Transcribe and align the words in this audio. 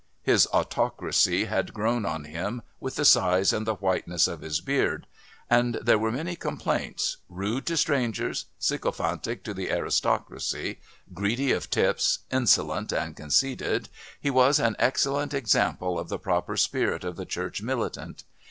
His 0.23 0.47
autocracy 0.51 1.45
had 1.45 1.75
grown 1.75 2.07
on 2.07 2.23
him 2.23 2.63
with 2.79 2.95
the 2.95 3.05
size 3.05 3.53
and 3.53 3.67
the 3.67 3.75
whiteness 3.75 4.27
of 4.27 4.41
his 4.41 4.59
beard, 4.59 5.05
and 5.47 5.75
there 5.75 5.99
were 5.99 6.11
many 6.11 6.35
complaints 6.35 7.17
rude 7.29 7.67
to 7.67 7.77
strangers, 7.77 8.45
sycophantic 8.57 9.43
to 9.43 9.53
the 9.53 9.69
aristocracy, 9.69 10.79
greedy 11.13 11.51
of 11.51 11.69
tips, 11.69 12.17
insolent 12.31 12.91
and 12.91 13.15
conceited, 13.15 13.89
he 14.19 14.31
was 14.31 14.57
an 14.59 14.75
excellent 14.79 15.35
example 15.35 15.99
of 15.99 16.09
the 16.09 16.17
proper 16.17 16.57
spirit 16.57 17.03
of 17.03 17.15
the 17.15 17.25
Church 17.27 17.61
Militant. 17.61 18.23